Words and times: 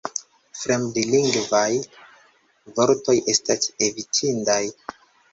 Fremdlingvaj 0.59 1.67
vortoj 2.79 3.15
estas 3.35 3.69
evitindaj. 3.89 4.57